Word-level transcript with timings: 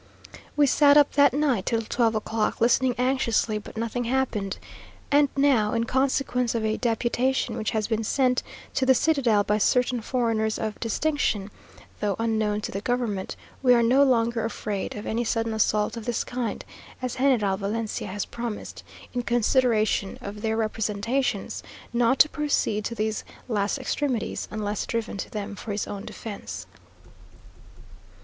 We 0.57 0.65
sat 0.65 0.97
up 0.97 1.11
that 1.11 1.31
night 1.31 1.67
till 1.67 1.83
twelve 1.83 2.15
o'clock, 2.15 2.59
listening 2.59 2.95
anxiously, 2.97 3.59
but 3.59 3.77
nothing 3.77 4.05
happened; 4.05 4.57
and 5.11 5.29
now, 5.37 5.73
in 5.73 5.83
consequence 5.83 6.55
of 6.55 6.65
a 6.65 6.75
deputation 6.77 7.55
which 7.55 7.69
has 7.69 7.85
been 7.87 8.03
sent 8.03 8.41
to 8.73 8.83
the 8.87 8.95
citadel 8.95 9.43
by 9.43 9.59
certain 9.59 10.01
foreigners 10.01 10.57
of 10.57 10.79
distinction 10.79 11.51
(though 11.99 12.15
unknown 12.17 12.61
to 12.61 12.71
the 12.71 12.81
government), 12.81 13.35
we 13.61 13.75
are 13.75 13.83
no 13.83 14.01
longer 14.01 14.43
afraid 14.43 14.95
of 14.95 15.05
any 15.05 15.23
sudden 15.23 15.53
assault 15.53 15.95
of 15.95 16.05
this 16.05 16.23
kind, 16.23 16.65
as 16.99 17.17
General 17.17 17.55
Valencia 17.55 18.07
has 18.07 18.25
promised, 18.25 18.81
in 19.13 19.21
consideration 19.21 20.17
of 20.19 20.41
their 20.41 20.57
representations, 20.57 21.61
not 21.93 22.17
to 22.17 22.27
proceed 22.27 22.83
to 22.85 22.95
these 22.95 23.23
last 23.47 23.77
extremities, 23.77 24.47
unless 24.49 24.87
driven 24.87 25.15
to 25.17 25.29
them 25.29 25.55
for 25.55 25.71
his 25.71 25.85
own 25.85 26.05
defence. 26.05 26.65